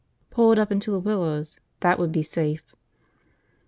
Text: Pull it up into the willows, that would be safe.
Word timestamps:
Pull 0.31 0.51
it 0.53 0.57
up 0.57 0.71
into 0.71 0.89
the 0.89 0.99
willows, 0.99 1.59
that 1.81 1.99
would 1.99 2.11
be 2.11 2.23
safe. 2.23 2.75